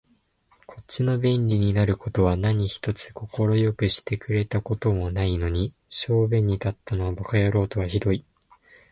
[0.65, 8.25] こっちの便利になる事は何一つ快くしてくれた事もないのに、小便に立ったのを馬鹿野郎とは酷い